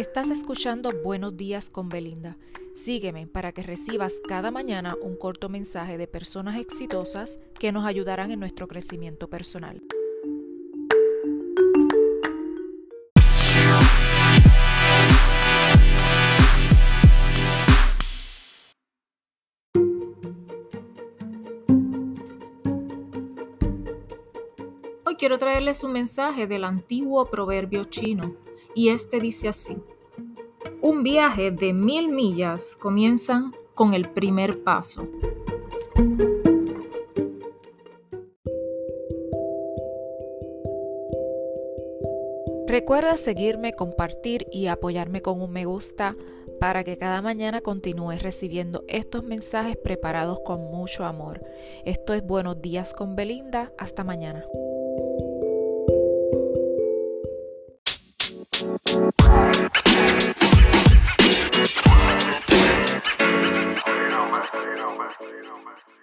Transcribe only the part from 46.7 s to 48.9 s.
que cada mañana continúes recibiendo